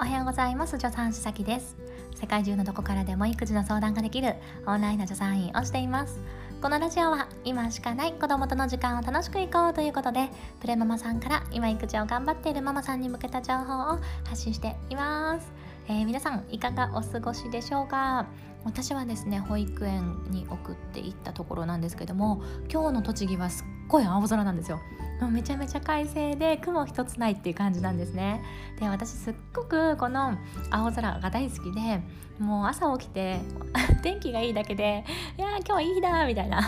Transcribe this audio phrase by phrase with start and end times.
[0.00, 0.78] おはようございます。
[0.78, 1.76] 助産師咲です。
[2.14, 6.20] 世界中のどこからでも育児の相談ができるオンラインの助産院をしています。
[6.62, 10.28] このラジオは今しかない子供との時間を楽しくいこうということで
[10.60, 15.57] プレママさんから今育児を頑張っているママさんに向けた情報を発信しています。
[15.88, 18.26] えー、皆さんいかがお過ごしでしょうか？
[18.64, 24.80] 私はですね保育園に送っていったところなんですけども今日の栃木はすっごい青空なんですよ。
[25.20, 28.42] もうめちゃめちゃ快晴で雲一つないっていう感じなんですね。
[28.78, 30.36] で私すっごくこの
[30.70, 32.00] 青空が大好きで
[32.38, 33.40] もう朝起きて
[34.02, 35.04] 天気がいいだけで
[35.38, 36.60] いや今日はいい日だみたいな。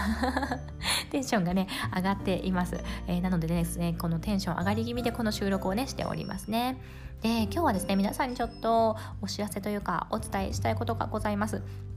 [1.10, 6.80] テンションがね上がっています、えー、なのでですねこのテンション上がり気味でこの収録をねしておりますね。
[7.22, 11.89] で今日はですね皆さんにちょっとお知らせというかお伝えしたいことがございます。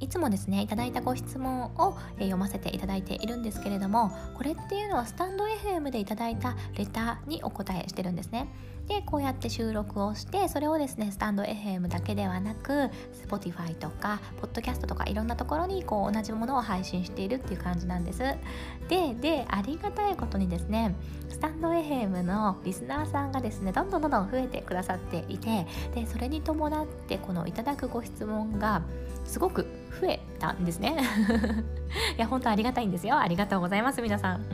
[0.00, 8.48] いつもですねいただいたご質問を、読ませていただいているんですけれどもこれっていうのはスタンド FM でいただいたレターにお答えしてるんですね。
[8.88, 12.88] でこうやって収録をしてそれをですねスタンド FM だけではなく
[13.28, 18.20] Spotify とか Podcast とかいろんなところにこう同じものを配信しているっていう感じなんです。
[18.88, 20.94] ででありがたいことにですね
[21.28, 28.82] スタンド FM のリスナーさんがですねどんどんどんどん増えてくださっていてでそれに伴ってこのいただくご質問が
[29.26, 29.66] すごく
[30.00, 30.96] 増えたんですね。
[32.16, 33.18] いや本当ありがたいんですよ。
[33.18, 34.44] ありがとうございます皆さん。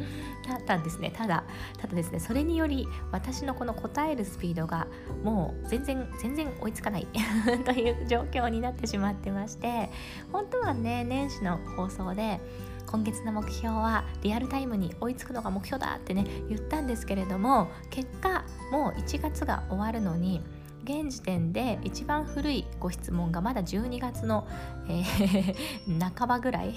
[0.46, 1.44] ただですねただ
[1.78, 4.86] ただですねそれにより私のこの答えるスピードが
[5.22, 7.06] もう全然全然追いつかない。
[7.64, 9.90] という状況になってしまってまして
[10.32, 12.40] 本当はね年始の放送で
[12.86, 20.42] 今月の目標はリアルタイムに追いつくのが目標だってね言ったんですけれども結果もう1月が終わるのに
[20.84, 24.46] 現時点で一番古いご質問がまだ12月の、
[24.88, 26.74] えー、 半ばぐらい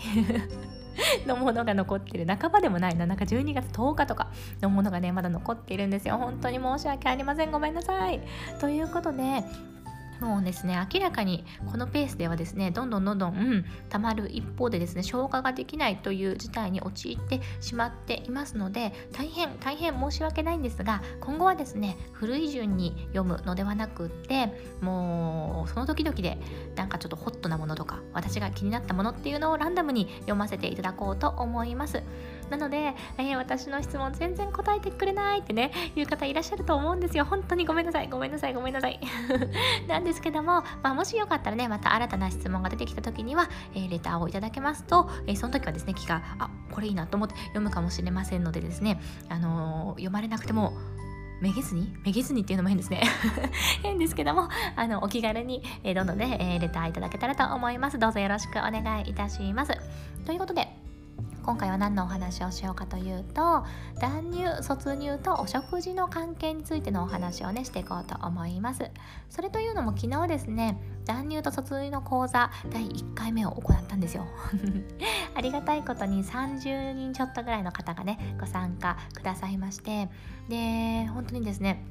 [1.27, 2.25] のものが残ってる。
[2.25, 3.05] 半ばでもないな。
[3.05, 6.17] なんか12月10日とかのものがねまだ残っているんですよ。
[6.17, 7.51] 本当に申し訳ありません。
[7.51, 8.21] ごめんなさい。
[8.59, 9.43] ということで
[10.19, 26.37] もうですね明らかにこのペースではですねどんどんどんどん、うん、溜まる一方でですね消化ができないという事態に陥ってしまっていますので大変大変申し訳ないんですが今後はですね古い順に読むのではなくってもうその時々で
[26.75, 32.03] なんかちょっとホットなものとか私が気になったものっていうのをランダムに読ませていただこうと思います。
[32.49, 37.25] なので、えー、私の質問全然答えてくれないってねいう方いらっしゃると思うんですよ。
[37.25, 38.09] 本当にごめんなさい。
[38.09, 38.53] ごめんなさい。
[38.53, 38.99] ごめんなさい。
[39.87, 50.73] なんですけども、まあ、もしよかったらねまた新たな質問が出てきた時には、えー、レターをいただけますと、え、その時はですね気があこれいいなと思って読むかもしれませんのでですね、あの読まれなくても
[51.39, 53.03] めげずにめげずにっていうのも変ですね。
[53.83, 57.99] 変ですけどもあのお気軽に、えー、どんどんね、えー、レターいただけたらと思います。
[57.99, 59.73] どうぞよろしくお願いいたします。
[60.25, 60.76] ということで
[61.47, 63.63] 今回は何のお話をしようかというと
[64.01, 68.91] 断乳卒乳とお食事の関係についてのお話をねしていこうと思います。
[69.29, 74.25] それというのも昨日ですね断乳と卒乳の講座第1回目を行ったんですよ。
[75.35, 80.09] ありがたいことに30人ちょっとぐらいの方がねご参加くださいまして
[80.49, 81.81] で本当にですね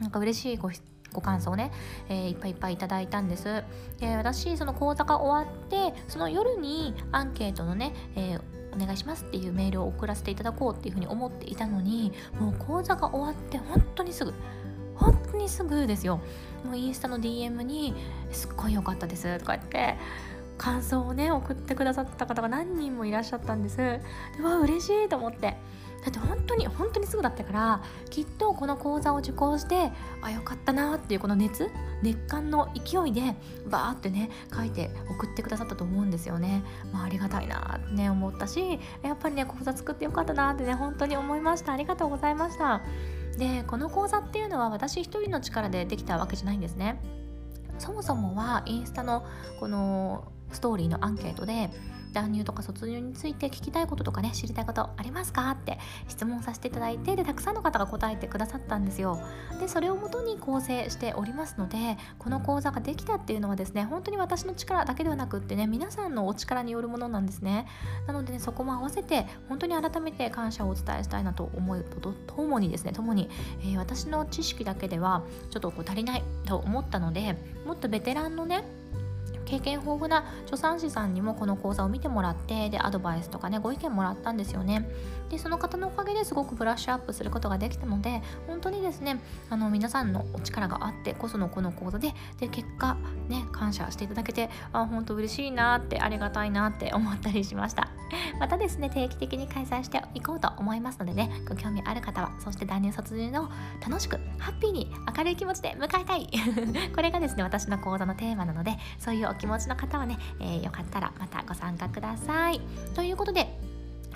[0.00, 0.70] なんか嬉しいご
[1.12, 1.70] ご感想をね、
[2.08, 3.62] えー、いっぱいいっぱいいただいたんです。
[4.00, 14.34] で私その講座が終わってその夜にアンケートのね、えーお願いしますっていうメールを送らせていただこうっていうふうに思っていたのにもう講座が終わって本当にすぐ
[14.94, 16.20] 本当にすぐですよ。
[16.64, 17.94] もうインスタの DM に
[18.32, 19.96] 「すっごい良かったです」とか言って
[20.58, 23.76] 感想をね送ってくださった方が何人もいらっしゃったんです。
[23.76, 24.00] で
[24.42, 25.56] わ嬉しいと思って。
[26.02, 29.90] だって本当に本当にすぐだったからきっとこの講座を受講して
[30.22, 31.68] あよかったなっていうこの熱
[32.02, 33.34] 熱感の勢いで
[33.68, 36.62] バーってね書いて送ってくださったと思うんですよね、
[36.92, 41.72] まあ、ありがたいなってね思ったしやっぱりね講座作ってよかったなってね本当に思いました。
[41.72, 42.82] ありがとうございました。
[43.38, 47.00] でこの講座っていうのは私一人の力でできたわけじゃないんですね。
[47.78, 49.26] そもそもはインスタの
[49.60, 51.70] このストーリーのアンケートで
[52.16, 55.78] 断乳とか卒乳について聞きたいこととかね知りたいことありますかって
[56.08, 59.20] 質問させていただいてでたくさんの方が答えてくださったんですよ。
[59.60, 67.66] でそれをもとに構成しておりますのでこの講座ができたっていうのはですね本当に私の力だけではなくってね皆さんのお力によるものなんですね。
[68.06, 73.28] なのでねそこも合わせて本当に改めて感謝をお伝えしたいなと思うとともにですねともに、
[73.60, 77.36] えー、私の知識だけではちょっとこう足りないと思ったので
[77.66, 78.64] もっとベテランのね
[79.46, 84.86] 経験豊富な助産師さんにもこの講座を見てもらってでアドバイスとかねご意見もらったんですよね。
[85.30, 92.96] でその方のおかげですごくブラッシュアップすることができたので本当にですねあの皆さんのお力があってこそのこの講座でで結果
[93.28, 97.85] ね感謝していただけてあ本当嬉しいなってありがたいなって思ったりしました。
[98.38, 103.50] またですね定期的に開催していこうと思いますのでねご興味ある方はそして断乳卒業の
[103.86, 106.28] 楽しくハッピーに明るい気持ちで迎えたい。
[106.94, 112.60] これがですね私の講座のテーマなのでそういうお気持ちの方はね、えー、よかったらまたご参加ください。
[112.94, 113.65] ということで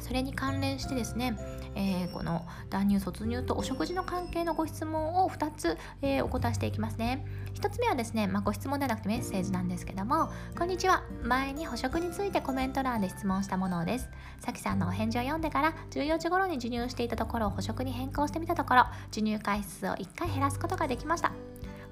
[0.00, 1.36] それに関連してですね
[1.74, 7.24] えー、この断乳卒乳とお食事の関係のご質問を2つ、えー、お答えしていきますね。
[7.54, 11.02] 1つ目はですね、まあ、ご質問ではなくてメッセージなんですけどもこんにちは。
[11.22, 14.08] 前に捕食についてコメント欄で質問したものです。
[14.38, 21.32] さきさんのお返事を読んでから14時頃に授乳していたところを捕食に変更してみたところ授乳回数を1回減らすことができました。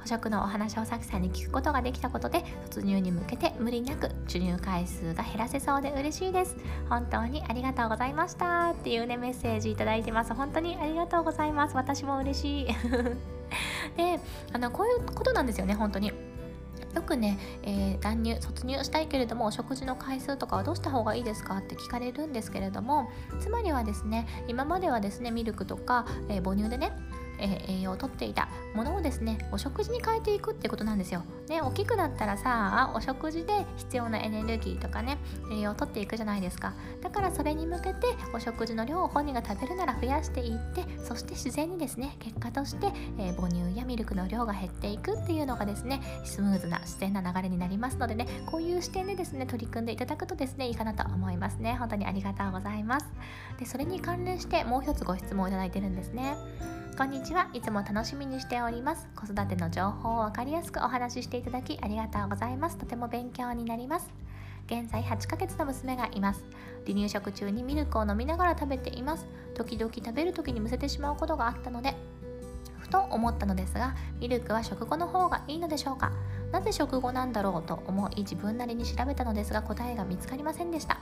[0.09, 6.57] 食のお話をさきさんに聞くことができたことで突入に向けて無理なく授乳回数が減らせそうで嬉しいです。
[6.89, 8.71] 本当にありがとうございました。
[8.71, 10.35] っていうねメッセージいただいてます。
[10.35, 11.77] 本当にありがとうございます。
[11.77, 12.67] 私も嬉しい。
[13.97, 14.19] で
[14.53, 16.13] あのこういうことなんですよね本当に。
[16.95, 21.59] よくね、えー、断乳卒乳したいけれどもお食事の回数とかはどうした方がいいですか？
[21.59, 26.93] って聞かれるんですけれどもつまりはですね今まではですねミルクとか、えー、母乳でね
[27.39, 31.23] えー、栄養をとっていたものをですねお食事に変えていくってことなんですよ。
[31.49, 35.19] ね大きくなったらさお食事で必要なエネルギーとかね
[35.53, 36.75] 栄養をとっていくじゃないですか。
[37.03, 42.89] だからそれに向けてお食事の量を本人が食べるなら増やしていってそして自然にですね結果として、
[43.19, 51.77] えー、母乳やミルクの量が減っていくっていうのがですねスムーズな自然な流れになりますのでねこういう視点でですね取り組んでいただくとですねいいかなと思いますね。
[51.79, 53.07] 本当にありがとうございます。
[53.59, 56.37] でそれに関連してもう一つご質問をいただいてるんですね。
[56.99, 57.49] こんにちは。
[57.53, 59.07] いつも楽しみにしております。
[59.15, 62.77] 子育ての情報を分かりやすくお話ししていただきありがとうございます。
[62.77, 64.11] とても勉強になります。
[64.67, 66.45] 現在8ヶ月の娘がいます。
[66.89, 69.29] 離乳食中にミルクを飲みながら食べています。
[69.55, 71.95] 時々食べる時にむせてしまうことがあったので
[72.81, 76.11] ふと思ったのですがミルクは食後の方がいいのでしょうか。
[76.51, 80.99] なぜ食後なんだろうと思い自分なりに調べたのですが答えが見つかりませんでした。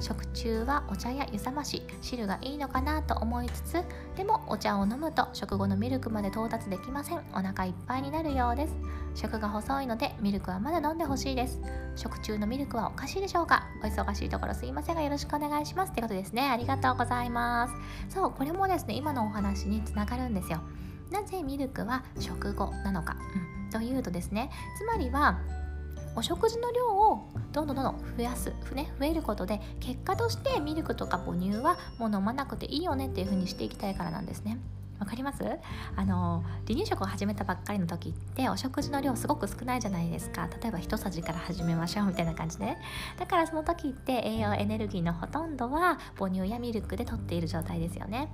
[0.00, 3.82] 食中はお茶や湯冷まし汁がいいのかなと思いつつ
[4.16, 7.18] でもお茶を飲むと食後のミルクまで到達できません。
[7.32, 8.74] お腹いっぱいになるようです。
[9.14, 11.60] 食が細いのでミルクはまだ飲んでほしいです。
[11.96, 13.64] 食中のミルクはおかしいでしょうか？
[13.82, 15.92] お忙しいところすいませんがよろしくお願いします。
[15.92, 16.48] ってことですね。
[16.48, 17.68] ありがとうございま
[18.08, 18.14] す。
[18.14, 20.60] そうこれもですね今のお話につながるんですよ。
[21.10, 23.16] なぜミルクは食後なのか、
[23.64, 25.40] うん、というとですねつまりは
[26.18, 34.58] お食事の量をどんどんどんどん増やす、ね、増えることで結果としてミルクとか母乳はもう飲まなくていいよねっていう風にしていきたいからなんですね。
[34.98, 35.44] わかります？
[35.94, 40.48] あの離乳食を始めたばっかりの時ってお食事の量すごく少ないじゃないですか。
[40.60, 42.76] 例えば一さじから始めましょうみたいな感じで
[43.16, 48.28] だからその時って栄養エネルギーのほとんどは母乳やミルクで取っている状態ですよね。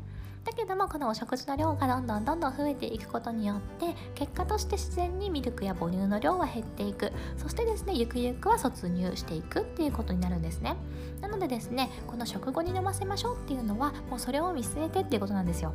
[0.45, 7.13] だけどもこのお食事の量がどんどんどんどん増えていくことによって結果として自然にミルクや母乳の量は減っていく。
[7.39, 10.77] そしてですねゆくゆくは卒乳していくっていうことになるんですね。
[11.23, 15.73] なのでですねこの食後に飲ませましょうっていうのはもうそれを見据えてっていうことなんですよ。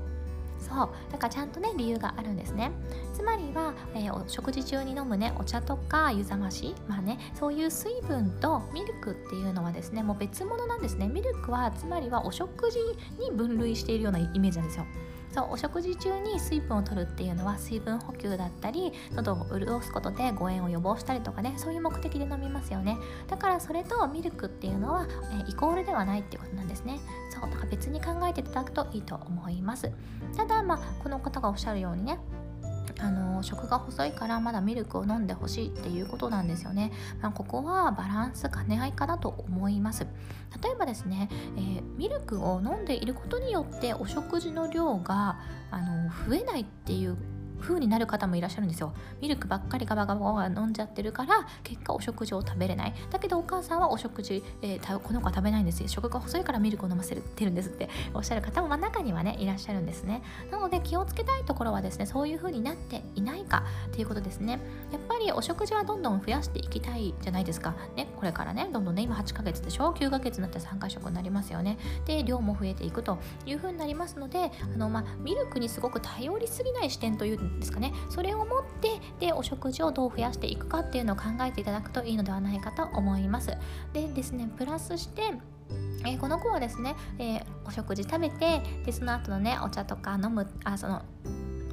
[0.60, 0.90] そう。
[1.12, 2.72] だからちゃんとね理由があるんですね。
[3.14, 11.08] つまりは、えー、お食事中に飲むねお茶とか湯冷ましまあねそういう水分とミルクっていうのはですねもう別物なんですね。
[11.08, 12.80] ミルクはつまりはお食事
[13.20, 14.86] に分類しているようなイメージなんですよ。
[15.34, 22.98] そうお食事中に水分を取るっていうのは水分補給だったり喉を潤すことで誤嚥を予防したりとかねそういう目的で飲みますよね。
[23.28, 25.08] だからそれとミルクっていうのは、
[25.48, 27.00] えイコールではないっていうことなんですね。
[27.30, 29.92] そうだから別に考えていただくといいと思います。
[30.36, 32.20] ただまあこの方がおっしゃるようにね
[33.02, 36.92] あの食が細いからまだミルクを飲んでほしいっていうことなんですよね、
[37.22, 40.06] まあ、ここはバランス兼ね合いかなと思います。
[40.62, 45.40] 例えばですね、えー、ミルクを飲んでいることによってお食事の量が
[45.72, 47.18] あの増えないっていう
[47.60, 48.94] 風になる方もいらっしゃるんですよ。
[49.22, 64.60] ミルクばっかりガバガバ飲んじゃってるから結果お食事を食べれないだけどお母さんはお食事、えー、この子は食べないんですよ食が細いからミルクを飲ませてるんですっておっしゃる方も真ん中にはねいらっしゃるんですねなので気をつけたいところはですねそういう風になっていないかっていうことですね
[64.92, 77.94] やっぱりお食事はどんどん増やしていきたいじゃないですかねこれからねどんどんね今8ヶ月でしょ9ヶ月になったら3回食になりますよねで量も増えていくという風になりますのであの、まあ、ミルクにすごく頼りすぎない視点というですかね。
[78.10, 78.48] それを持っ
[78.82, 83.58] てでお食事をどう増やしていくかっていうのを考えていただくといいのではないかと思います。
[83.94, 85.34] でですねプラスして
[86.06, 91.04] えー、この子はですね、えー、お食事食べてでその後のねお茶とか飲むあその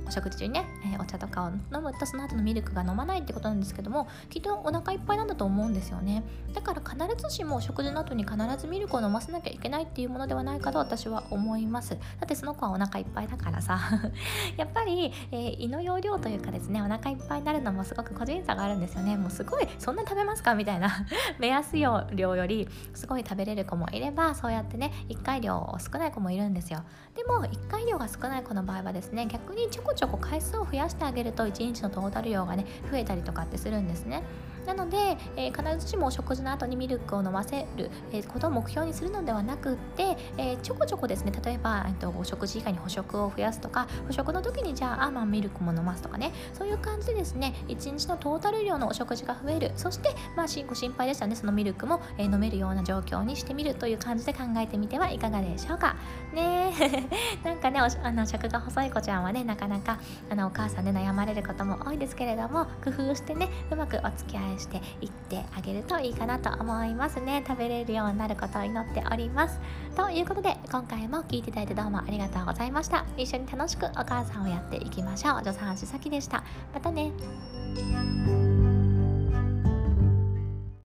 [0.07, 6.23] お食事中にね、えー、お茶とかを飲むとその後のミルクが飲まないってことなんですけどもきっとお腹いっぱいなんだと思うんですよね。
[6.55, 11.91] だから必ずしも食事の後に必ずミルクを飲ませなきゃいけないっていうものではないかと私は思います。
[11.91, 13.79] だってその子はお腹いっぱいだからさ。
[14.57, 19.17] やっぱり、えー、胃の容量というかですねお腹いっぱいになるのもすごく個人差があるんですよね。
[19.17, 20.55] もうすごいそんな食べますか？
[20.55, 21.07] みたいな。
[21.39, 26.81] 目安量よりすごい食べれる子もいればそうやってね1回量少ない子もいるんですよ。
[27.15, 34.23] でも1回量が少ない子の場合はですね逆にちょこちょこ回数を増やしてあげると1日のトータル量がね増えたりとかってするんですね。
[34.67, 41.33] なので、えー、必ずしもお食事の後にミルクを飲ませる、え、ことを目標にするのではなくって、え、ちょこちょこですね。
[41.45, 46.33] 例えば、えーと、お食事以外に補食を増やすとか補食の時にじゃあアーマンミルクも飲ますとかね。
[46.53, 49.73] そういう感じでですね1日のトータル量のお食事が増える。
[49.77, 51.37] そしてまあご心配でしたね。
[51.37, 55.97] そのミルクも、え飲めるような状況にしてみるという感じで考えてみてはいかがでしょうか。
[56.33, 56.73] ね。
[57.45, 59.99] なんかねあの食が細い子ちゃんはねなかなか
[60.31, 67.45] あのお母さんで悩まれることも多いですけれども工夫してねうまくお付き合いしていってあげるといいかなと思いますね。
[67.47, 69.61] 食べれるようになることを祈っております。
[69.97, 73.05] ということで今回も聴いていただいてどうもありがとうございました。
[73.17, 75.39] 一緒に楽しくお母さんをやっていきましょう。
[75.45, 76.45] 助産師さきでした。
[76.75, 77.11] またね。